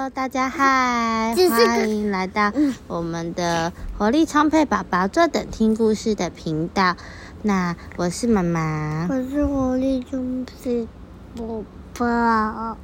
[0.00, 2.50] Hello，大家嗨，欢迎来到
[2.86, 6.96] 我们的活力充沛宝宝坐等听故事的频道。
[7.42, 9.06] 那我是妈妈。
[9.10, 10.88] 我是活力充沛
[11.28, 11.62] 宝
[11.98, 12.78] 宝。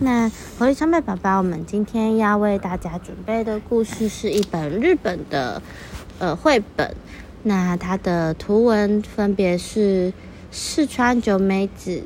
[0.00, 5.62] 那活力充沛宝宝，我们今天要为大家准备的故事是一本日本的
[6.18, 6.92] 呃绘本。
[7.44, 10.12] 那它的图文分别是
[10.50, 12.02] 四川九美子、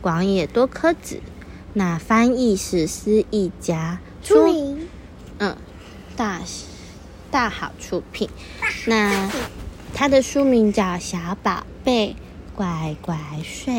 [0.00, 1.18] 广野多科子。
[1.78, 4.88] 那翻译是思义家，出名。
[5.36, 5.54] 嗯，
[6.16, 6.40] 大
[7.30, 8.30] 大好出品。
[8.86, 9.30] 那
[9.92, 12.16] 它的书名叫《小宝贝
[12.54, 13.74] 乖乖睡》。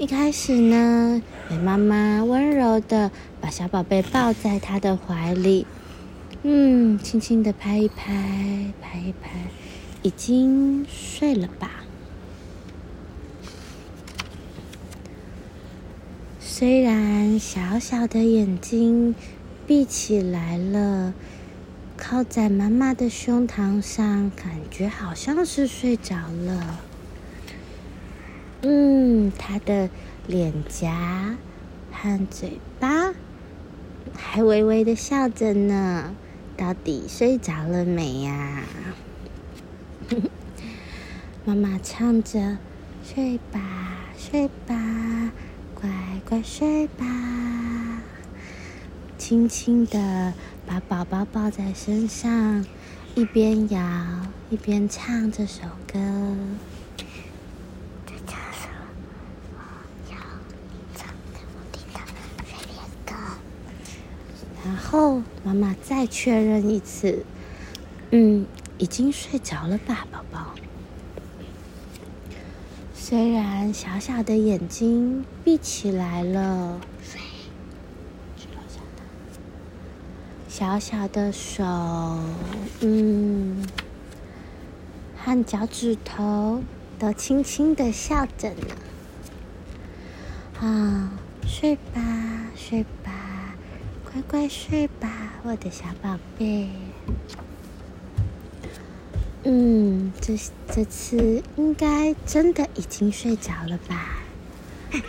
[0.00, 5.64] 一开始呢，美妈妈温柔的把小宝贝抱在她的怀里，
[6.42, 9.30] 嗯，轻轻的拍一拍，拍一拍，
[10.02, 11.81] 已经睡了吧？
[16.62, 19.16] 虽然小小的眼睛
[19.66, 21.12] 闭起来了，
[21.96, 26.78] 靠在妈妈的胸膛上，感觉好像是睡着了。
[28.62, 29.90] 嗯，他的
[30.28, 31.36] 脸颊
[31.90, 33.12] 和嘴巴
[34.14, 36.14] 还微微的笑着呢。
[36.56, 38.62] 到底睡着了没呀？
[41.44, 42.58] 妈妈唱着
[43.02, 45.32] ：“睡吧，睡吧。”
[45.82, 45.90] 乖
[46.28, 47.04] 乖睡吧，
[49.18, 50.32] 轻轻的
[50.64, 52.64] 把宝宝抱在身上，
[53.16, 53.80] 一边摇
[54.48, 55.98] 一边唱这首歌。
[58.06, 58.68] 这叫什
[59.52, 59.58] 么？
[60.12, 60.16] 摇，
[60.94, 61.98] 唱给我听的
[62.46, 63.12] 睡莲歌。
[64.64, 67.26] 然后妈妈再确认一次，
[68.12, 68.46] 嗯，
[68.78, 70.54] 已经睡着了吧，宝宝。
[73.12, 76.80] 虽然小小的眼睛闭起来了，
[80.48, 81.62] 小小的手，
[82.80, 83.62] 嗯，
[85.14, 86.62] 和脚趾头
[86.98, 88.66] 都轻轻的笑着呢。
[90.62, 91.12] 啊，
[91.46, 92.00] 睡吧，
[92.56, 93.54] 睡吧，
[94.10, 96.70] 乖乖睡吧，我的小宝贝。
[99.44, 99.91] 嗯，
[100.24, 100.38] 这
[100.72, 104.20] 这次应该真的已经睡着了吧？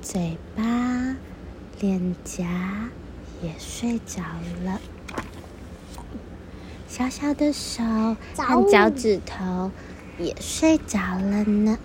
[0.00, 1.14] 嘴巴、
[1.80, 2.88] 脸颊
[3.42, 4.22] 也睡着
[4.64, 4.80] 了，
[6.88, 7.82] 小小的手
[8.38, 9.70] 和脚趾头
[10.18, 11.78] 也睡着了呢。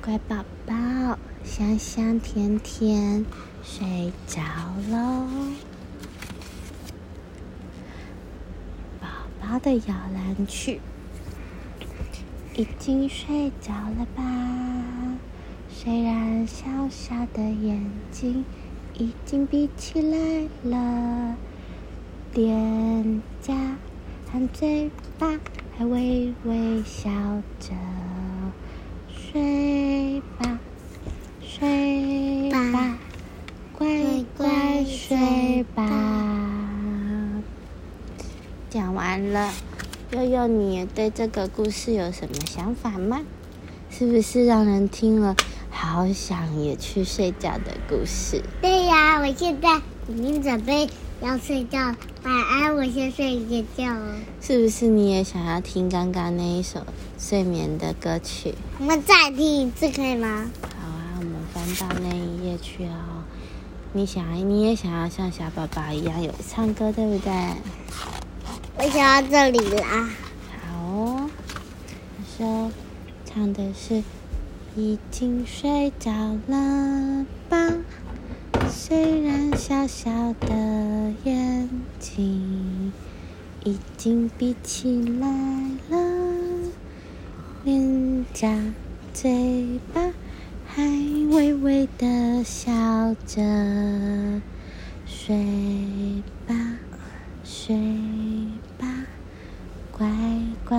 [0.00, 3.26] 乖宝宝，香香甜甜，
[3.64, 4.40] 睡着
[4.88, 5.26] 喽。
[9.42, 10.80] 宝的摇篮曲，
[12.54, 14.22] 已经睡着了吧？
[15.68, 18.44] 虽然小小的眼睛
[18.94, 21.36] 已经闭起来了，
[22.34, 23.52] 脸颊
[24.30, 24.88] 和嘴
[25.18, 25.40] 巴
[25.76, 27.10] 还微微笑
[27.58, 27.74] 着。
[29.08, 30.60] 睡吧，
[31.40, 32.96] 睡吧，
[33.76, 33.88] 乖
[34.36, 35.82] 乖睡吧。
[38.70, 39.50] 讲完了，
[40.12, 43.22] 悠悠，你对这个故事有什么想法吗？
[43.90, 45.34] 是不是让人听了
[45.70, 48.42] 好想也去睡觉的故事？
[48.60, 50.88] 对呀，我现在已经准备
[51.22, 51.78] 要睡觉，
[52.24, 54.14] 晚安，我先睡一个觉哦。
[54.40, 56.86] 是不是你也想要听刚刚那一首
[57.18, 58.54] 睡眠的歌曲？
[58.78, 60.50] 我们再听一次可以吗？
[60.62, 63.24] 好啊，我们翻到那一页去哦。
[63.94, 67.32] 你想，你也想要像小宝宝一样有唱歌，对不对？
[68.78, 70.10] 我想到这里啦。
[70.66, 71.30] 好哦，
[72.16, 72.70] 他说
[73.24, 74.02] 唱的是
[74.74, 76.10] 已经睡着
[76.46, 77.58] 了吧？
[78.70, 80.10] 虽然小小
[80.40, 81.68] 的眼
[82.00, 82.92] 睛
[83.64, 85.28] 已经闭起来
[85.90, 86.72] 了，
[87.64, 88.58] 脸颊、
[89.12, 90.00] 嘴巴
[90.66, 90.82] 还
[91.30, 92.72] 微微的笑
[93.26, 93.42] 着，
[95.04, 95.36] 睡
[96.46, 96.54] 吧，
[97.44, 97.78] 睡。
[99.94, 100.08] 乖
[100.64, 100.76] 乖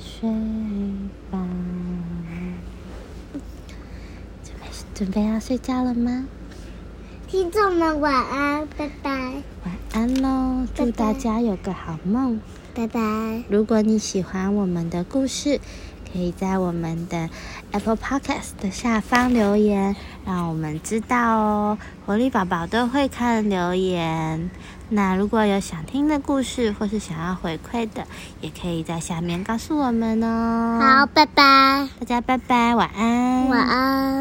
[0.00, 0.28] 睡
[1.30, 1.38] 吧，
[5.04, 6.24] 准备要睡觉了吗？
[7.28, 9.10] 听众们晚安，拜拜。
[9.10, 12.40] 晚安喽，祝大家有个好梦，
[12.74, 13.00] 拜拜。
[13.50, 15.60] 如果你喜欢我们的故事，
[16.10, 17.28] 可以在我们的
[17.72, 21.78] Apple Podcast 的下方留言，让我们知道哦。
[22.06, 24.48] 活力宝宝都会看留言。
[24.88, 28.06] 那如果有想听的故事，或是想要回馈的，
[28.40, 30.80] 也可以在下面告诉我们哦。
[30.80, 34.14] 好，拜拜，大家拜拜，晚安，晚安。